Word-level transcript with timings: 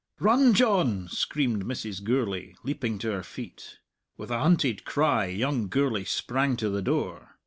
"Run, 0.19 0.55
John!" 0.55 1.07
screamed 1.09 1.63
Mrs. 1.63 2.03
Gourlay, 2.03 2.55
leaping 2.63 2.97
to 2.97 3.11
her 3.11 3.21
feet. 3.21 3.77
With 4.17 4.31
a 4.31 4.39
hunted 4.39 4.83
cry 4.83 5.25
young 5.27 5.67
Gourlay 5.67 6.05
sprang 6.05 6.57
to 6.57 6.69
the 6.71 6.81
door. 6.81 7.35